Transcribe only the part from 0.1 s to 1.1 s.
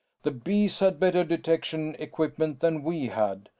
"The Bees had